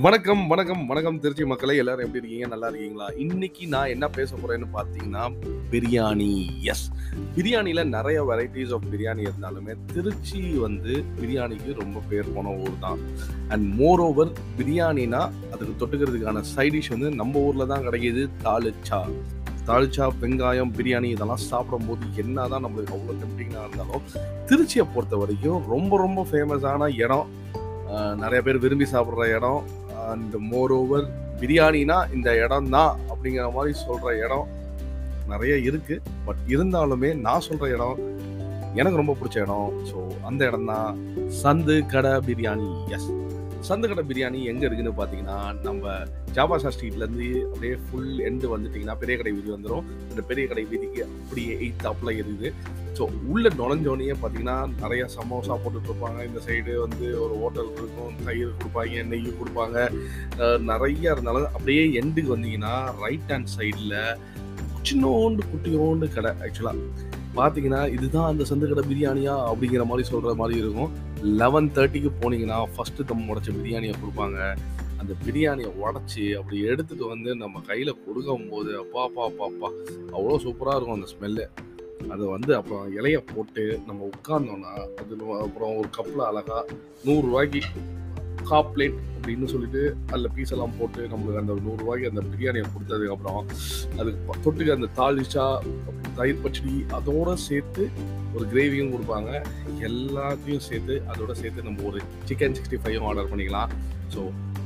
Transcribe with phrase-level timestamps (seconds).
[0.00, 2.46] வணக்கம், வணக்கம், வணக்கம் திருச்சி மக்களை எல்லாரும் எப்படி இருக்கீங்க?
[2.46, 3.06] நல்லா இருக்கீங்களா?
[3.06, 5.34] இன்னைக்கு நான் என்ன பேச போறேன்னு பார்த்தீங்கன்னா,
[5.70, 6.60] பிரியாணி.
[6.62, 6.90] எஸ்.
[7.36, 12.98] பிரியாணியில் நிறைய வெரைட்டிஸ் ஆஃப் பிரியாணி இருந்தாலுமே, திருச்சி வந்து பிரியாணிக்கு ரொம்ப பேர் போன ஊர் தான்.
[13.48, 19.00] அண்ட் மோர் ஓவர் பிரியாணினா, அதுக்கு தொட்டுக்கிறதுக்கான சைடிஷ் வந்து நம்ம ஊர்ல தான் கிடைக்கிது தாளிச்சா.
[19.66, 24.02] தாளிச்சா, வெங்காயம், பிரியாணி இதெல்லாம் சாப்பிடும்போது என்னதான் நம்மளுக்கு அவ்வளோ டெம்ப்டிங்கா இருந்தாலும்,
[24.46, 27.40] திருச்சியை பொறுத்த வரைக்கும் ரொம்ப ரொம்ப ஃபேமஸான இடம்.
[28.16, 29.80] நிறைய பேர் விரும்பி சாப்பிட்ற இடம்.
[30.10, 31.06] அண்ட் மோர் ஓவர்
[31.40, 34.48] பிரியாணினா இந்த இடம் தான் அப்படிங்கிற மாதிரி சொல்கிற இடம்
[35.28, 38.00] நிறைய இருக்குது பட் இருந்தாலுமே நான் சொல்கிற இடம்
[38.74, 39.72] எனக்கு ரொம்ப பிடிச்ச இடம்.
[39.90, 40.98] ஸோ அந்த இடம் தான்
[41.42, 42.68] சந்து கடை பிரியாணி.
[42.88, 43.10] எஸ்.
[43.68, 45.92] சந்துகடை பிரியாணி எங்கே இருக்குன்னு பார்த்தீங்கன்னா, நம்ம
[46.36, 51.52] ஜாபாஷா ஸ்ட்ரீட்லேருந்து அப்படியே ஃபுல் எண்டு வந்துட்டிங்கன்னா பெரிய கடை வீதி வந்துடும் அந்த பெரிய கடை வீதிக்கு அப்படியே
[51.66, 52.50] எய்த்தாப்ல இருக்குது.
[52.96, 56.18] ஸோ உள்ளே நுழைஞ்சோடனே பார்த்தீங்கன்னா, நிறையா சமோசா போட்டுட்ருப்பாங்க.
[56.28, 58.12] இந்த சைடு வந்து ஒரு ஹோட்டல் இருக்கும்.
[58.26, 59.78] தயிர் கொடுப்பாங்க நெய் கொடுப்பாங்க
[60.72, 63.98] நிறையா இருந்தாலும் அப்படியே எண்டுக்கு வந்தீங்கன்னா, ரைட் ஹேண்ட் சைடில்
[64.88, 66.78] சின்னோண்டு குட்டியோண்டு கடை ஆக்சுவலாக
[67.36, 69.34] பார்த்தீங்கன்னா, இதுதான் அந்த சந்துக்கடை பிரியாணியா?
[69.50, 70.90] அப்படிங்கிற மாதிரி சொல்கிற மாதிரி இருக்கும்.
[71.40, 74.38] 11:30க்கு போனீங்கன்னா, ஃபஸ்ட்டு தம் உடச்ச பிரியாணியை கொடுப்பாங்க
[75.02, 79.68] அந்த பிரியாணியை உடச்சி அப்படி எடுத்துகிட்டு வந்து நம்ம கையில் கொடுக்கும் போது அப்பா அப்பா அப்பா அப்பா
[80.16, 81.46] அவ்வளோ சூப்பராக இருக்கும் அந்த ஸ்மெல்லு.
[82.12, 86.58] அதை வந்து அப்புறம் இலைய போட்டு நம்ம உட்கார்ந்தோன்னா அது அப்புறம் ஒரு கப்பில் அழகா
[87.06, 87.14] ரூ.
[87.32, 87.62] 100க்கு
[88.50, 93.42] ஹாஃப் பிளேட் அப்படின்னு சொல்லிட்டு, அதில் பீஸ் எல்லாம் போட்டு நம்மளுக்கு அந்த நூறுரூவாய்க்கு அந்த பிரியாணியை கொடுத்ததுக்கப்புறம்
[94.00, 95.44] அதுக்கு தொட்டுக்கு அந்த தாளிச்சா,
[96.18, 97.84] தயிர் பச்சடி அதோடு சேர்த்து
[98.36, 99.30] ஒரு கிரேவியும் கொடுப்பாங்க
[99.88, 103.70] எல்லாத்தையும் சேர்த்து அதோட சேர்த்து நம்ம ஒரு சிக்கன் 65யும் ஆர்டர் பண்ணிக்கலாம்.
[104.14, 104.20] ஸோ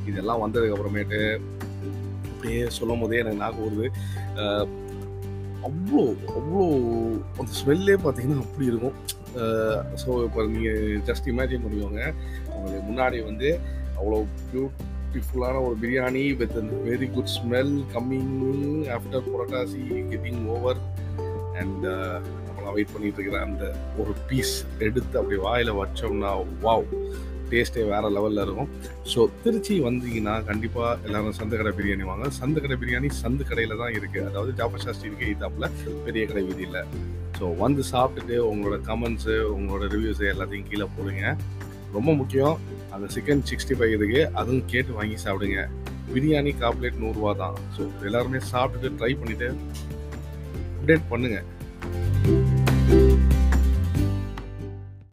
[0.09, 1.21] இதெல்லாம் வந்ததுக்கப்புறமேட்டு
[2.31, 3.87] அப்படியே சொல்லும் போதே எனக்கு நாக்கு வருது
[5.67, 6.03] அவ்வளோ
[6.37, 6.65] அவ்வளோ
[7.39, 8.97] அந்த ஸ்மெல்லே பார்த்தீங்கன்னா அப்படி இருக்கும்.
[10.01, 12.03] ஸோ இப்போ நீங்கள் ஜஸ்ட் இமேஜின் பண்ணிக்கோங்க.
[12.57, 13.49] உங்களுக்கு முன்னாடி வந்து
[13.99, 14.19] அவ்வளோ
[14.51, 16.57] பியூட்டிஃபுல்லான ஒரு biryani with
[16.89, 18.33] very good smell coming
[18.97, 20.79] after Purattasi getting over
[21.61, 23.63] and uh, நம்மலாம் வெயிட் பண்ணிட்டு இருக்கிற அந்த
[24.01, 24.55] ஒரு பீஸ்
[24.87, 26.31] எடுத்து அப்படி வாயில் வச்சோம்னா,
[26.65, 26.87] வாவ்!
[27.51, 28.71] டேஸ்ட்டே வேறு லெவலில் இருக்கும்.
[29.11, 32.25] ஸோ திருச்சி வந்தீங்கன்னா, கண்டிப்பாக எல்லாரும் சந்துக்கடை பிரியாணி வாங்க.
[32.39, 33.45] சந்துக்கடை பிரியாணி சந்து
[33.83, 35.69] தான் இருக்குது அதாவது ஜாபாஷா ஸ்ட்ரீட்க்கு இதாப்பில்
[36.07, 36.81] பெரிய கடை வீதியில்
[37.37, 41.23] ஸோ வந்து சாப்பிட்டுட்டு உங்களோட கமெண்ட்ஸு, உங்களோட ரிவ்யூஸு எல்லாத்தையும் கீழே போடுங்க.
[41.97, 42.55] ரொம்ப முக்கியம்
[42.95, 45.61] அந்த சிக்கன் சிக்ஸ்டி ஃபைவ் இருக்குது அதுவும் கேட்டு வாங்கி சாப்பிடுங்க.
[46.13, 47.55] பிரியாணி காப்லேட் நூறுரூவா தான்.
[47.75, 49.49] ஸோ எல்லாருமே சாப்பிட்டுட்டு ட்ரை பண்ணிவிட்டு
[50.87, 51.45] அப்டேட் பண்ணுங்கள்